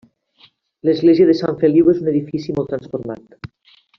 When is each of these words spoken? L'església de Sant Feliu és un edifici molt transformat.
L'església 0.89 1.27
de 1.31 1.35
Sant 1.41 1.59
Feliu 1.65 1.93
és 1.95 2.01
un 2.05 2.09
edifici 2.15 2.57
molt 2.57 2.73
transformat. 2.75 3.41